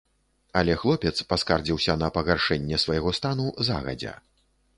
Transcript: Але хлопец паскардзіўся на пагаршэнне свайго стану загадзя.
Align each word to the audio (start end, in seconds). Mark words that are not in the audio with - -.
Але 0.61 0.77
хлопец 0.83 1.11
паскардзіўся 1.33 1.97
на 2.05 2.09
пагаршэнне 2.17 2.81
свайго 2.85 3.15
стану 3.19 3.47
загадзя. 3.71 4.17